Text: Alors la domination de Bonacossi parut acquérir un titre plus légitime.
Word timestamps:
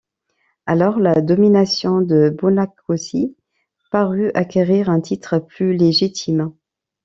Alors 0.65 0.97
la 0.99 1.21
domination 1.21 2.01
de 2.01 2.31
Bonacossi 2.35 3.37
parut 3.91 4.31
acquérir 4.33 4.89
un 4.89 4.99
titre 4.99 5.37
plus 5.37 5.75
légitime. 5.77 6.53